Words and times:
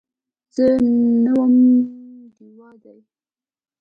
زه 0.55 0.65
نوم 1.23 1.53
ډیوه 2.35 2.69
دی 2.83 2.99